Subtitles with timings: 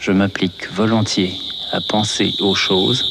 [0.00, 1.34] Je m'applique volontiers
[1.72, 3.04] à penser aux choses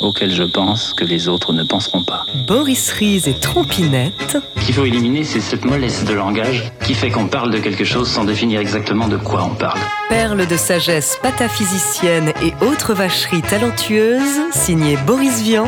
[0.00, 2.24] auxquelles je pense que les autres ne penseront pas.
[2.46, 4.38] Boris Ries et Trompinette.
[4.56, 7.82] Ce qu'il faut éliminer, c'est cette mollesse de langage qui fait qu'on parle de quelque
[7.82, 9.80] chose sans définir exactement de quoi on parle.
[10.08, 15.66] Perle de sagesse pataphysicienne et autres vacheries talentueuses, signé Boris Vian,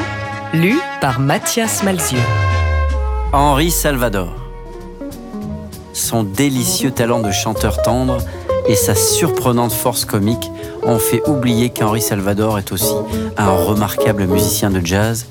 [0.54, 2.20] lu par Mathias Malzieu.
[3.32, 4.32] Henri Salvador.
[5.92, 8.18] Son délicieux talent de chanteur tendre
[8.68, 10.50] et sa surprenante force comique
[10.84, 12.94] ont fait oublier qu'Henri Salvador est aussi
[13.38, 15.26] un remarquable musicien de jazz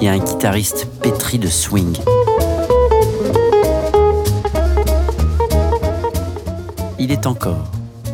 [0.00, 1.96] et un guitariste pétri de swing.
[6.98, 7.64] Il est encore,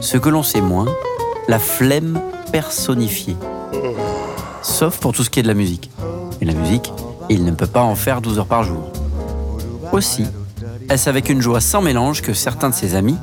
[0.00, 0.86] ce que l'on sait moins,
[1.48, 2.20] la flemme
[2.52, 3.36] personnifiée.
[4.62, 5.90] Sauf pour tout ce qui est de la musique.
[6.40, 6.92] Et la musique,
[7.28, 8.92] il ne peut pas en faire 12 heures par jour.
[9.92, 10.24] Aussi,
[10.90, 13.16] est-ce avec une joie sans mélange que certains de ses amis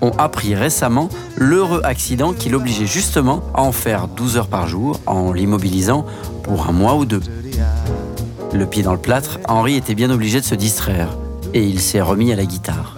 [0.00, 5.00] ont appris récemment l'heureux accident qui l'obligeait justement à en faire 12 heures par jour
[5.06, 6.06] en l'immobilisant
[6.42, 7.22] pour un mois ou deux?
[8.52, 11.16] Le pied dans le plâtre, Henri était bien obligé de se distraire
[11.52, 12.96] et il s'est remis à la guitare.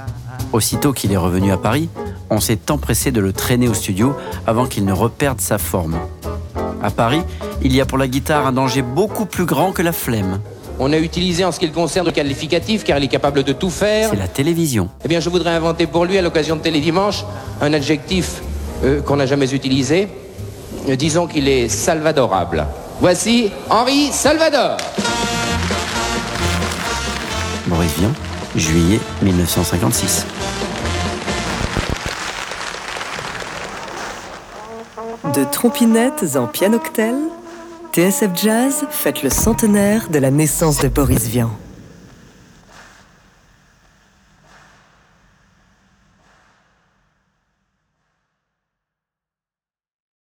[0.52, 1.88] Aussitôt qu'il est revenu à Paris,
[2.30, 4.14] on s'est empressé de le traîner au studio
[4.46, 5.96] avant qu'il ne reperde sa forme.
[6.82, 7.22] À Paris,
[7.62, 10.40] il y a pour la guitare un danger beaucoup plus grand que la flemme.
[10.78, 13.52] On a utilisé en ce qui le concerne le qualificatif car il est capable de
[13.52, 14.10] tout faire.
[14.10, 14.88] C'est la télévision.
[15.04, 17.24] Eh bien, je voudrais inventer pour lui, à l'occasion de Télédimanche,
[17.60, 18.42] un adjectif
[18.84, 20.08] euh, qu'on n'a jamais utilisé.
[20.88, 22.66] Euh, disons qu'il est salvadorable.
[23.00, 24.76] Voici Henri Salvador.
[27.66, 28.10] Maurice Vian,
[28.56, 30.26] juillet 1956.
[35.34, 37.14] De trompinettes en pianoctel,
[37.92, 41.50] TSF Jazz fête le centenaire de la naissance de Boris Vian.